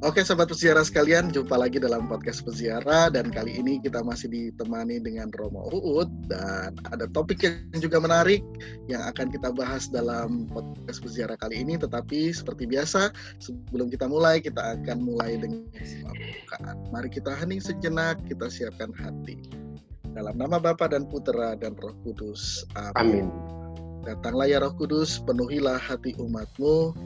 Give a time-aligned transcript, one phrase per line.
[0.00, 4.96] Oke sahabat peziarah sekalian, jumpa lagi dalam podcast peziarah dan kali ini kita masih ditemani
[4.96, 8.40] dengan Romo Uut dan ada topik yang juga menarik
[8.88, 13.12] yang akan kita bahas dalam podcast peziarah kali ini tetapi seperti biasa
[13.44, 16.80] sebelum kita mulai kita akan mulai dengan pembukaan.
[16.96, 19.36] Mari kita hening sejenak, kita siapkan hati.
[20.16, 22.64] Dalam nama Bapa dan Putera dan Roh Kudus.
[22.96, 23.28] Amin.
[24.08, 26.96] Datanglah ya Roh Kudus, penuhilah hati umatmu,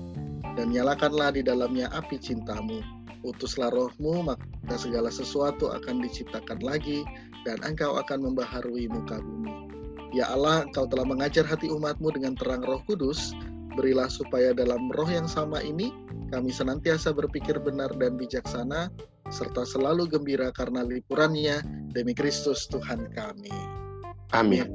[0.55, 2.81] dan nyalakanlah di dalamnya api cintamu.
[3.25, 7.03] Utuslah rohmu, maka segala sesuatu akan diciptakan lagi,
[7.49, 9.53] dan engkau akan membaharui muka bumi.
[10.13, 13.33] Ya Allah, engkau telah mengajar hati umatmu dengan terang roh kudus,
[13.75, 15.91] berilah supaya dalam roh yang sama ini,
[16.31, 18.93] kami senantiasa berpikir benar dan bijaksana,
[19.33, 23.51] serta selalu gembira karena lipurannya demi Kristus Tuhan kami.
[24.31, 24.71] Amin.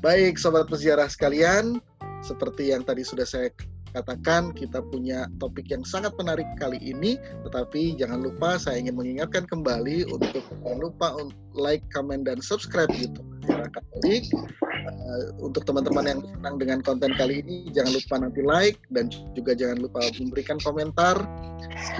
[0.00, 1.76] Baik, sobat peziarah sekalian,
[2.24, 3.52] seperti yang tadi sudah saya
[3.92, 9.46] katakan kita punya topik yang sangat menarik kali ini tetapi jangan lupa saya ingin mengingatkan
[9.46, 11.06] kembali untuk jangan lupa
[11.54, 17.68] like, comment dan subscribe YouTube Katolik uh, untuk teman-teman yang senang dengan konten kali ini
[17.74, 21.16] jangan lupa nanti like dan juga jangan lupa memberikan komentar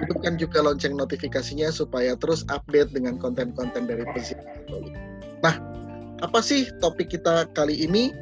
[0.00, 4.94] hidupkan juga lonceng notifikasinya supaya terus update dengan konten-konten dari Pesiar Katolik.
[5.41, 5.56] Nah,
[6.20, 8.12] apa sih topik kita kali ini?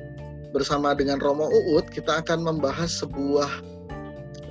[0.53, 3.51] Bersama dengan Romo Uut kita akan membahas sebuah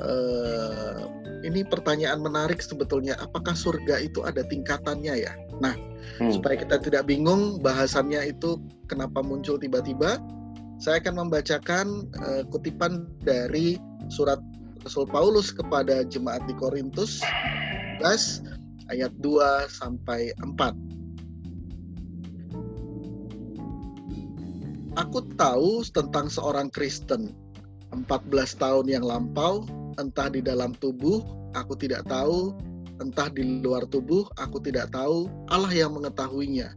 [0.01, 1.01] uh,
[1.45, 3.15] ini pertanyaan menarik sebetulnya.
[3.21, 5.33] Apakah surga itu ada tingkatannya ya?
[5.61, 5.73] Nah
[6.19, 6.33] hmm.
[6.33, 8.57] supaya kita tidak bingung bahasannya itu
[8.89, 10.17] kenapa muncul tiba-tiba
[10.77, 13.81] saya akan membacakan uh, kutipan dari
[14.13, 14.37] surat
[14.85, 17.19] Rasul Paulus kepada jemaat di Korintus
[17.99, 20.96] 11 ayat 2 sampai 4
[24.97, 27.29] Aku tahu tentang seorang Kristen
[27.93, 29.61] 14 tahun yang lampau,
[30.01, 31.21] entah di dalam tubuh,
[31.53, 32.57] aku tidak tahu,
[32.97, 36.73] entah di luar tubuh, aku tidak tahu, Allah yang mengetahuinya.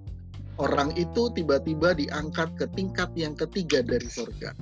[0.61, 4.53] Orang itu tiba-tiba diangkat ke tingkat yang ketiga dari surga.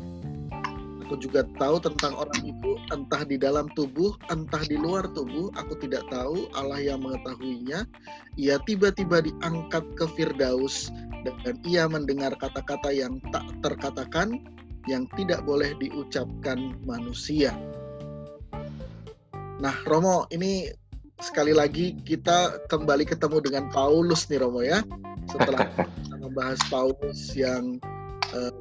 [1.02, 5.74] Aku juga tahu tentang orang itu, entah di dalam tubuh, entah di luar tubuh, aku
[5.82, 7.90] tidak tahu, Allah yang mengetahuinya.
[8.38, 10.94] Ia tiba-tiba diangkat ke Firdaus,
[11.44, 14.40] dan ia mendengar kata-kata yang tak terkatakan
[14.88, 17.52] yang tidak boleh diucapkan manusia.
[19.58, 20.70] Nah, Romo, ini
[21.18, 24.80] sekali lagi kita kembali ketemu dengan Paulus nih Romo ya.
[25.28, 25.68] Setelah
[26.22, 27.76] membahas Paulus yang
[28.32, 28.54] uh,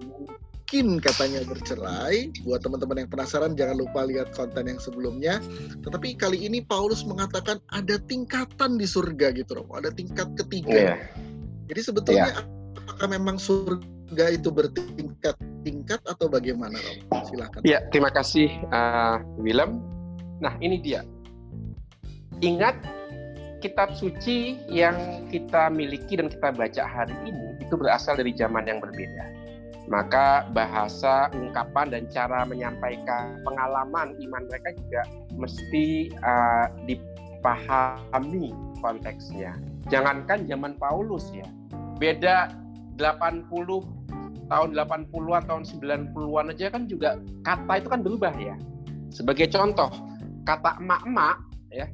[0.67, 2.33] mungkin katanya bercerai.
[2.43, 5.39] Buat teman-teman yang penasaran jangan lupa lihat konten yang sebelumnya.
[5.85, 10.97] Tetapi kali ini Paulus mengatakan ada tingkatan di surga gitu Romo, ada tingkat ketiga.
[10.97, 10.99] Yeah.
[11.71, 12.56] Jadi sebetulnya yeah.
[12.97, 17.29] Apakah memang surga itu bertingkat-tingkat atau bagaimana, Romo?
[17.29, 17.61] Silakan.
[17.61, 19.77] Ya, terima kasih uh, Willem.
[20.41, 21.05] Nah, ini dia.
[22.41, 22.73] Ingat
[23.61, 28.81] kitab suci yang kita miliki dan kita baca hari ini itu berasal dari zaman yang
[28.81, 29.29] berbeda.
[29.85, 35.01] Maka bahasa, ungkapan dan cara menyampaikan pengalaman iman mereka juga
[35.37, 39.53] mesti uh, dipahami konteksnya.
[39.85, 41.45] Jangankan zaman Paulus ya,
[42.01, 42.65] beda
[42.97, 43.49] 80
[44.47, 48.55] tahun 80-an tahun 90-an aja kan juga kata itu kan berubah ya.
[49.11, 49.91] Sebagai contoh,
[50.47, 51.37] kata emak-emak
[51.71, 51.87] ya.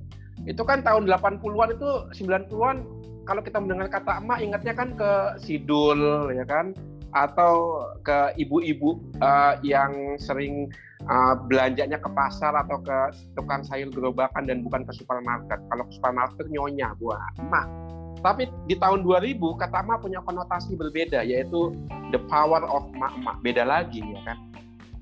[0.46, 1.90] Itu kan tahun 80-an itu
[2.24, 2.78] 90-an
[3.24, 6.76] kalau kita mendengar kata emak ingatnya kan ke sidul ya kan
[7.14, 10.68] atau ke ibu-ibu uh, yang sering
[11.06, 12.98] uh, belanjanya ke pasar atau ke
[13.38, 15.62] tukang sayur gerobakan dan bukan ke supermarket.
[15.70, 17.83] Kalau ke supermarket nyonya buah emak
[18.24, 21.76] tapi di tahun 2000 kata emak punya konotasi berbeda yaitu
[22.16, 23.36] the power of emak-emak.
[23.44, 24.38] Beda lagi ya kan.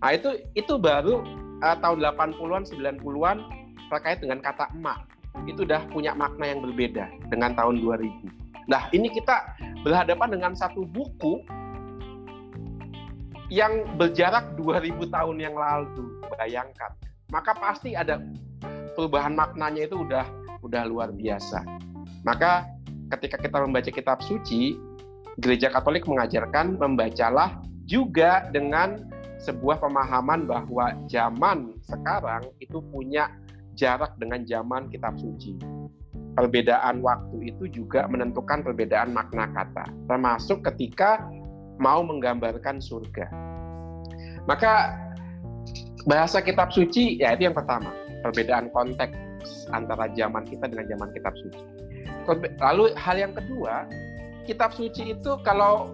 [0.01, 1.21] Nah itu itu baru
[1.61, 3.37] uh, tahun 80-an 90-an
[3.93, 5.05] terkait dengan kata emak.
[5.45, 8.41] Itu udah punya makna yang berbeda dengan tahun 2000.
[8.69, 11.41] Nah, ini kita berhadapan dengan satu buku
[13.51, 16.24] yang berjarak 2000 tahun yang lalu.
[16.35, 16.91] Bayangkan.
[17.31, 18.19] Maka pasti ada
[18.95, 20.25] perubahan maknanya itu udah
[20.63, 21.63] udah luar biasa.
[22.21, 22.67] Maka
[23.12, 24.80] ketika kita membaca kitab suci,
[25.40, 29.12] gereja Katolik mengajarkan membacalah juga dengan
[29.42, 33.28] sebuah pemahaman bahwa zaman sekarang itu punya
[33.74, 35.58] jarak dengan zaman kitab suci.
[36.31, 41.28] Perbedaan waktu itu juga menentukan perbedaan makna kata, termasuk ketika
[41.81, 43.28] mau menggambarkan surga.
[44.48, 44.96] Maka
[46.08, 47.92] bahasa kitab suci ya itu yang pertama,
[48.24, 49.18] perbedaan konteks
[49.74, 51.62] antara zaman kita dengan zaman kitab suci.
[52.62, 53.89] Lalu hal yang kedua,
[54.45, 55.89] kitab suci itu kalau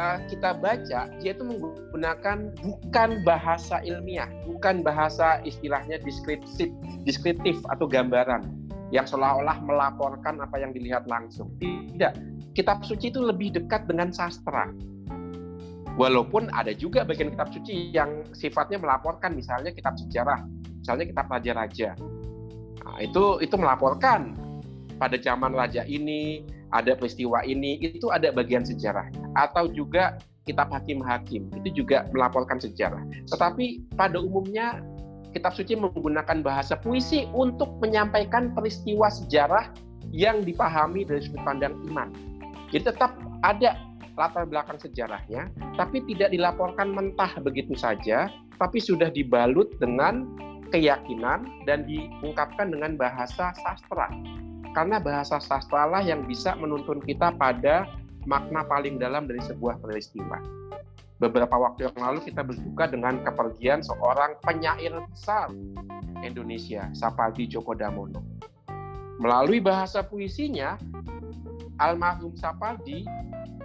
[0.00, 6.70] uh, kita baca, dia itu menggunakan bukan bahasa ilmiah, bukan bahasa istilahnya deskriptif,
[7.04, 8.44] deskriptif atau gambaran
[8.94, 11.50] yang seolah-olah melaporkan apa yang dilihat langsung.
[11.58, 12.12] Tidak,
[12.54, 14.70] kitab suci itu lebih dekat dengan sastra.
[15.96, 20.44] Walaupun ada juga bagian kitab suci yang sifatnya melaporkan, misalnya kitab sejarah,
[20.84, 21.96] misalnya kitab raja-raja.
[22.84, 24.36] Nah, itu itu melaporkan
[24.96, 29.28] pada zaman raja ini ada peristiwa ini, itu ada bagian sejarahnya.
[29.36, 33.02] Atau juga kitab hakim-hakim, itu juga melaporkan sejarah.
[33.30, 34.80] Tetapi pada umumnya
[35.34, 39.68] kitab suci menggunakan bahasa puisi untuk menyampaikan peristiwa sejarah
[40.14, 42.08] yang dipahami dari sudut pandang iman.
[42.72, 43.12] Jadi tetap
[43.44, 43.76] ada
[44.16, 50.24] latar belakang sejarahnya, tapi tidak dilaporkan mentah begitu saja, tapi sudah dibalut dengan
[50.72, 54.08] keyakinan dan diungkapkan dengan bahasa sastra.
[54.76, 57.88] Karena bahasa sastra lah yang bisa menuntun kita pada
[58.28, 60.36] makna paling dalam dari sebuah peristiwa.
[61.16, 65.48] Beberapa waktu yang lalu kita berduka dengan kepergian seorang penyair besar
[66.20, 68.20] Indonesia, Sapadi Djoko Damono.
[69.16, 70.76] Melalui bahasa puisinya,
[71.80, 73.08] almarhum Sapadi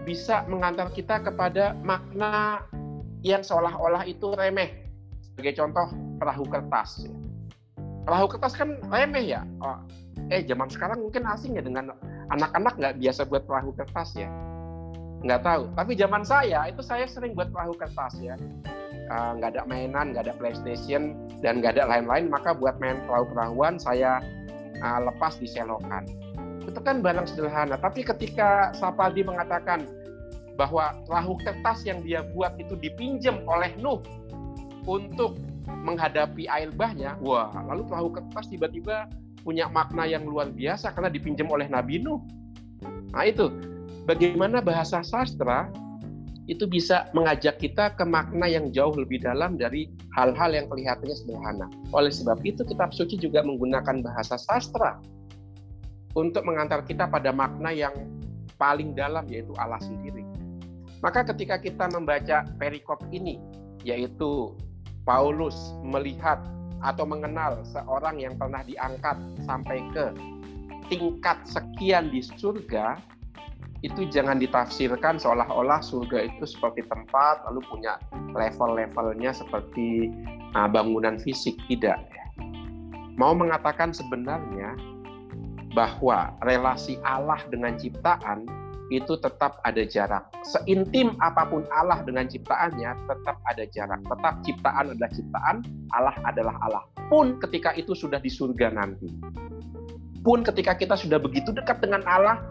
[0.08, 2.64] bisa mengantar kita kepada makna
[3.20, 4.88] yang seolah-olah itu remeh.
[5.20, 5.92] Sebagai contoh,
[6.24, 7.04] perahu kertas.
[8.08, 9.44] Perahu kertas kan remeh ya.
[10.32, 11.92] Eh, zaman sekarang mungkin asing ya dengan
[12.32, 14.30] anak-anak nggak biasa buat perahu kertas ya.
[15.22, 15.64] Nggak tahu.
[15.76, 18.36] Tapi zaman saya, itu saya sering buat perahu kertas ya.
[19.12, 23.76] Uh, nggak ada mainan, nggak ada PlayStation, dan nggak ada lain-lain, maka buat main perahu-perahuan
[23.76, 24.24] saya
[24.80, 26.08] uh, lepas di selokan
[26.72, 27.76] itu kan barang sederhana.
[27.78, 29.86] Tapi ketika Sapadi mengatakan
[30.56, 34.00] bahwa perahu kertas yang dia buat itu dipinjam oleh Nuh
[34.86, 35.38] untuk
[35.68, 39.10] menghadapi air bahnya, wah, lalu perahu kertas tiba-tiba
[39.42, 42.22] punya makna yang luar biasa karena dipinjam oleh Nabi Nuh.
[43.14, 43.50] Nah itu,
[44.06, 45.70] bagaimana bahasa sastra
[46.50, 51.68] itu bisa mengajak kita ke makna yang jauh lebih dalam dari hal-hal yang kelihatannya sederhana.
[51.94, 54.98] Oleh sebab itu, kitab suci juga menggunakan bahasa sastra
[56.18, 57.94] untuk mengantar kita pada makna yang
[58.60, 60.26] paling dalam yaitu Allah sendiri.
[61.02, 63.42] Maka ketika kita membaca perikop ini
[63.82, 64.54] yaitu
[65.02, 66.38] Paulus melihat
[66.82, 70.14] atau mengenal seorang yang pernah diangkat sampai ke
[70.90, 73.00] tingkat sekian di surga
[73.82, 77.98] itu jangan ditafsirkan seolah-olah surga itu seperti tempat lalu punya
[78.38, 80.14] level-levelnya seperti
[80.54, 81.58] uh, bangunan fisik.
[81.66, 81.98] Tidak.
[83.18, 84.78] Mau mengatakan sebenarnya
[85.74, 88.46] bahwa relasi Allah dengan ciptaan
[88.92, 90.28] itu tetap ada jarak.
[90.44, 94.04] Seintim apa pun Allah dengan ciptaannya, tetap ada jarak.
[94.04, 95.56] Tetap ciptaan adalah ciptaan,
[95.96, 96.84] Allah adalah Allah.
[97.08, 99.08] Pun ketika itu sudah di surga nanti.
[100.22, 102.44] Pun ketika kita sudah begitu dekat dengan Allah,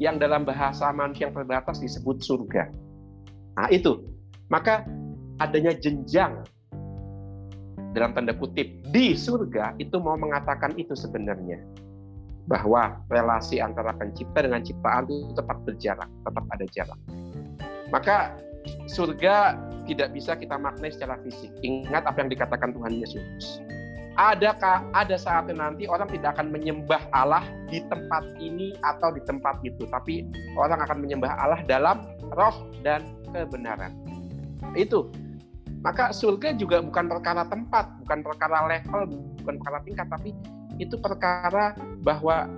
[0.00, 2.72] yang dalam bahasa manusia yang terbatas disebut surga.
[3.60, 4.00] Nah itu.
[4.48, 4.84] Maka
[5.40, 6.44] adanya jenjang
[7.92, 11.60] dalam tanda kutip di surga itu mau mengatakan itu sebenarnya
[12.50, 17.00] bahwa relasi antara pencipta dengan ciptaan itu tetap berjarak, tetap ada jarak.
[17.94, 18.16] Maka
[18.90, 21.50] surga tidak bisa kita maknai secara fisik.
[21.62, 23.62] Ingat apa yang dikatakan Tuhan Yesus.
[24.12, 29.64] Adakah ada saatnya nanti orang tidak akan menyembah Allah di tempat ini atau di tempat
[29.64, 32.04] itu, tapi orang akan menyembah Allah dalam
[32.36, 33.96] roh dan kebenaran.
[34.76, 35.08] Itu.
[35.82, 40.30] Maka surga juga bukan perkara tempat, bukan perkara level, bukan perkara tingkat, tapi
[40.78, 42.48] itu perkara bahwa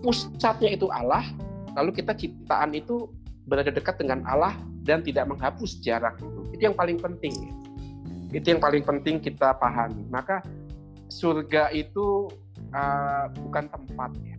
[0.00, 1.22] pusatnya itu Allah,
[1.76, 3.10] lalu kita ciptaan itu
[3.46, 4.54] berada dekat dengan Allah
[4.86, 6.40] dan tidak menghapus jarak itu.
[6.56, 7.34] Itu yang paling penting.
[8.30, 10.06] Itu yang paling penting kita pahami.
[10.08, 10.40] Maka
[11.10, 12.30] surga itu
[12.70, 14.38] uh, bukan tempatnya.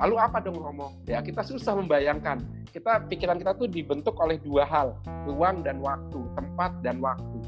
[0.00, 0.96] Lalu apa dong Romo?
[1.04, 2.40] Ya kita susah membayangkan.
[2.70, 4.96] Kita pikiran kita tuh dibentuk oleh dua hal,
[5.28, 7.38] ruang dan waktu, tempat dan waktu.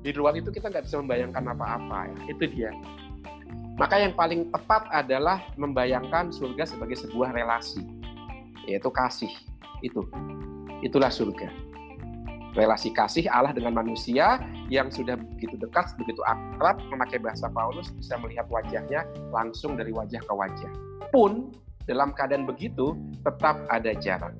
[0.00, 2.18] Di luar itu kita nggak bisa membayangkan apa-apa ya.
[2.32, 2.70] Itu dia.
[3.78, 7.86] Maka yang paling tepat adalah membayangkan surga sebagai sebuah relasi,
[8.66, 9.30] yaitu kasih.
[9.86, 10.02] Itu,
[10.82, 11.46] itulah surga.
[12.58, 18.18] Relasi kasih Allah dengan manusia yang sudah begitu dekat, begitu akrab, memakai bahasa Paulus bisa
[18.18, 20.72] melihat wajahnya langsung dari wajah ke wajah.
[21.14, 21.54] Pun
[21.86, 24.34] dalam keadaan begitu tetap ada jarak.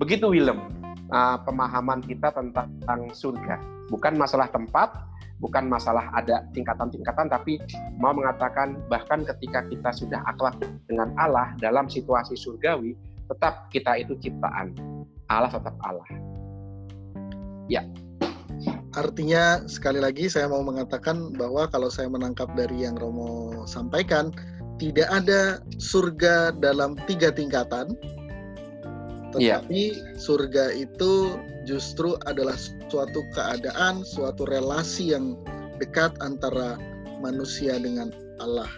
[0.00, 0.72] Begitu Willem,
[1.12, 3.60] uh, pemahaman kita tentang surga.
[3.92, 4.96] Bukan masalah tempat,
[5.38, 7.60] bukan masalah ada tingkatan-tingkatan tapi
[8.00, 10.56] mau mengatakan bahkan ketika kita sudah akhlak
[10.88, 12.96] dengan Allah dalam situasi surgawi
[13.28, 14.72] tetap kita itu ciptaan
[15.28, 16.08] Allah tetap Allah
[17.68, 17.84] ya
[18.96, 24.32] artinya sekali lagi saya mau mengatakan bahwa kalau saya menangkap dari yang Romo sampaikan
[24.80, 27.92] tidak ada surga dalam tiga tingkatan
[29.38, 29.60] Iya.
[29.60, 30.16] Tetapi yeah.
[30.16, 32.54] surga itu justru adalah
[32.88, 35.34] suatu keadaan, suatu relasi yang
[35.82, 36.80] dekat antara
[37.20, 38.70] manusia dengan Allah.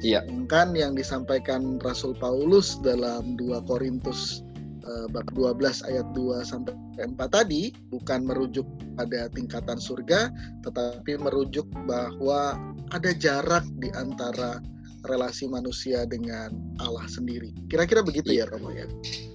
[0.00, 0.24] Iya.
[0.48, 4.42] Kan yang disampaikan Rasul Paulus dalam 2 Korintus
[4.84, 8.64] uh, bab 12 ayat 2 sampai 4 tadi bukan merujuk
[8.96, 10.32] pada tingkatan surga
[10.64, 12.56] tetapi merujuk bahwa
[12.96, 14.60] ada jarak di antara
[15.08, 17.52] relasi manusia dengan Allah sendiri.
[17.68, 18.84] Kira-kira begitu ya Romo ya?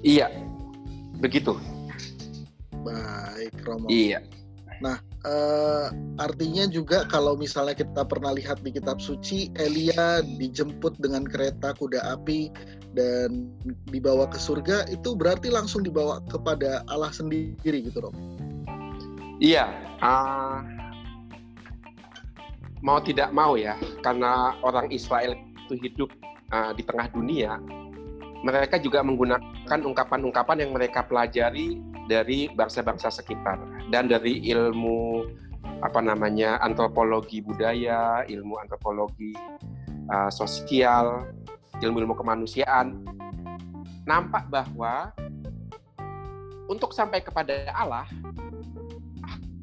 [0.06, 0.28] Iya.
[1.22, 1.58] Begitu.
[2.86, 3.90] Baik Romo.
[3.90, 4.22] Iya.
[4.84, 5.88] Nah, uh,
[6.20, 12.04] artinya juga kalau misalnya kita pernah lihat di kitab suci Elia dijemput dengan kereta kuda
[12.14, 12.52] api
[12.94, 13.50] dan
[13.90, 18.20] dibawa ke surga itu berarti langsung dibawa kepada Allah sendiri gitu Romo.
[19.40, 19.68] Iya,
[20.00, 20.64] uh,
[22.84, 25.36] mau tidak mau ya, karena orang Israel
[25.68, 26.12] itu hidup
[26.56, 27.60] uh, di tengah dunia,
[28.46, 33.58] mereka juga menggunakan ungkapan-ungkapan yang mereka pelajari dari bangsa-bangsa sekitar
[33.90, 35.26] dan dari ilmu
[35.82, 39.34] apa namanya antropologi budaya, ilmu antropologi
[40.14, 41.26] uh, sosial,
[41.82, 43.02] ilmu-ilmu kemanusiaan,
[44.06, 45.10] nampak bahwa
[46.70, 48.06] untuk sampai kepada Allah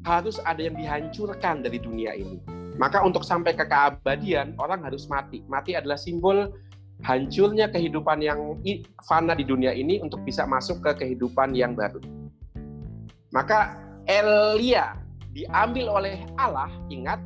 [0.03, 2.43] harus ada yang dihancurkan dari dunia ini.
[2.75, 5.39] Maka untuk sampai ke keabadian, orang harus mati.
[5.47, 6.51] Mati adalah simbol
[7.03, 8.39] hancurnya kehidupan yang
[9.03, 11.99] fana di dunia ini untuk bisa masuk ke kehidupan yang baru.
[13.35, 13.75] Maka
[14.07, 14.95] Elia
[15.35, 17.19] diambil oleh Allah, ingat,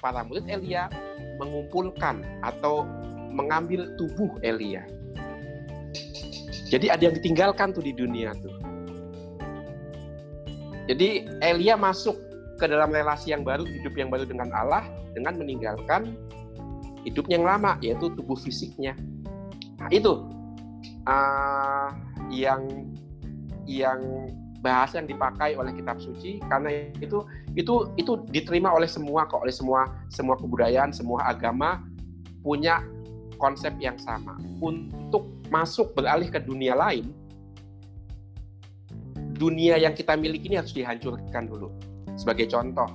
[0.00, 0.92] para murid Elia
[1.40, 2.84] mengumpulkan atau
[3.32, 4.84] mengambil tubuh Elia.
[6.66, 8.52] Jadi ada yang ditinggalkan tuh di dunia tuh.
[10.86, 12.14] Jadi Elia masuk
[12.56, 14.84] ke dalam relasi yang baru, hidup yang baru dengan Allah
[15.16, 16.16] dengan meninggalkan
[17.06, 18.98] hidup yang lama yaitu tubuh fisiknya.
[19.78, 20.26] Nah, itu
[21.06, 21.88] uh,
[22.28, 22.66] yang
[23.66, 24.00] yang
[24.60, 27.22] bahasa yang dipakai oleh kitab suci karena itu
[27.54, 31.86] itu itu diterima oleh semua kok oleh semua semua kebudayaan semua agama
[32.42, 32.82] punya
[33.38, 37.14] konsep yang sama untuk masuk beralih ke dunia lain
[39.38, 41.70] dunia yang kita miliki ini harus dihancurkan dulu
[42.16, 42.88] sebagai contoh,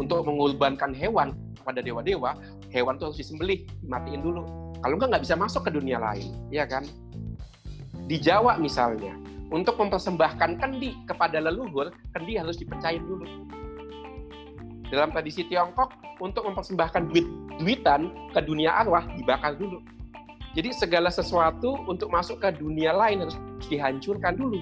[0.00, 2.34] untuk mengorbankan hewan pada dewa-dewa,
[2.72, 4.42] hewan itu harus disembelih, dimatiin dulu.
[4.82, 6.82] Kalau enggak nggak bisa masuk ke dunia lain, ya kan?
[8.08, 9.14] Di Jawa misalnya,
[9.52, 13.28] untuk mempersembahkan kendi kepada leluhur, kendi harus dipercayain dulu.
[14.88, 19.80] Dalam tradisi Tiongkok, untuk mempersembahkan duit-duitan ke dunia arwah, dibakar dulu.
[20.52, 23.36] Jadi segala sesuatu untuk masuk ke dunia lain harus
[23.72, 24.60] dihancurkan dulu.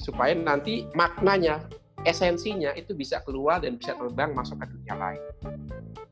[0.00, 1.60] Supaya nanti maknanya
[2.08, 5.22] esensinya itu bisa keluar dan bisa terbang masuk ke dunia lain.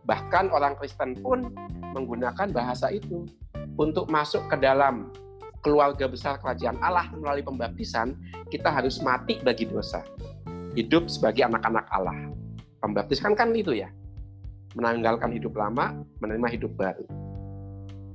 [0.09, 1.53] Bahkan orang Kristen pun
[1.93, 3.29] menggunakan bahasa itu
[3.77, 5.13] untuk masuk ke dalam
[5.61, 8.17] keluarga besar kerajaan Allah melalui pembaptisan,
[8.49, 10.01] kita harus mati bagi dosa.
[10.73, 12.17] Hidup sebagai anak-anak Allah.
[12.81, 13.93] Pembaptisan kan itu ya.
[14.73, 17.05] Menanggalkan hidup lama, menerima hidup baru.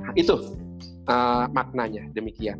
[0.02, 0.58] Nah, itu
[1.06, 2.58] uh, maknanya demikian.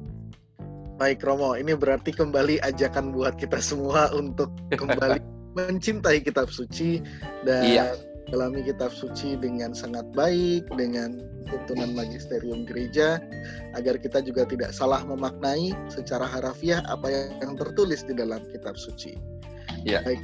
[1.02, 5.18] Baik Romo, ini berarti kembali ajakan buat kita semua untuk kembali
[5.58, 7.02] mencintai kitab suci
[7.46, 7.86] dan iya.
[8.30, 13.20] Dalami kitab suci dengan sangat baik dengan tuntunan magisterium gereja
[13.76, 19.16] agar kita juga tidak salah memaknai secara harafiah apa yang tertulis di dalam kitab suci.
[19.84, 20.00] Iya.
[20.08, 20.24] Baik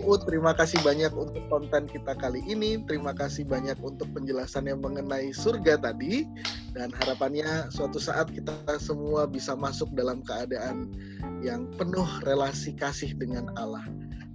[0.00, 2.80] Uh, terima kasih banyak untuk konten kita kali ini.
[2.88, 6.24] Terima kasih banyak untuk penjelasan yang mengenai surga tadi.
[6.72, 10.88] Dan harapannya suatu saat kita semua bisa masuk dalam keadaan
[11.44, 13.84] yang penuh relasi kasih dengan Allah.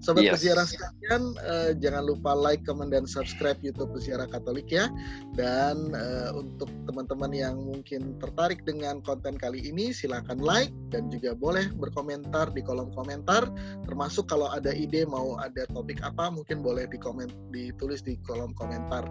[0.05, 0.37] Sobat yes.
[0.37, 4.85] peziarah sekalian, uh, jangan lupa like, comment, dan subscribe YouTube Peziarah Katolik ya.
[5.33, 11.33] Dan uh, untuk teman-teman yang mungkin tertarik dengan konten kali ini, silahkan like dan juga
[11.33, 13.49] boleh berkomentar di kolom komentar.
[13.89, 18.53] Termasuk kalau ada ide mau ada topik apa, mungkin boleh di komen, ditulis di kolom
[18.53, 19.09] komentar.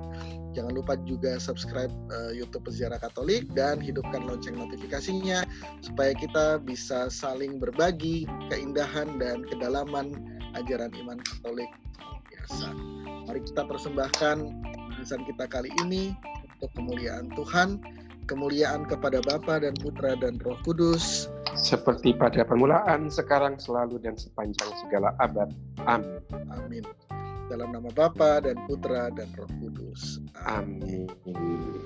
[0.54, 5.42] Jangan lupa juga subscribe uh, YouTube Peziarah Katolik dan hidupkan lonceng notifikasinya
[5.82, 10.14] supaya kita bisa saling berbagi keindahan dan kedalaman
[10.58, 11.70] ajaran iman Katolik
[12.30, 12.68] biasa.
[13.28, 14.36] Mari kita persembahkan
[14.94, 16.16] bahasan kita kali ini
[16.56, 17.80] untuk kemuliaan Tuhan,
[18.30, 24.74] kemuliaan kepada Bapa dan Putra dan Roh Kudus, seperti pada permulaan, sekarang, selalu dan sepanjang
[24.82, 25.54] segala abad.
[25.86, 26.18] Amin.
[26.50, 26.82] Amin.
[27.46, 30.18] Dalam nama Bapa dan Putra dan Roh Kudus.
[30.50, 31.06] Amin.
[31.30, 31.78] Amin.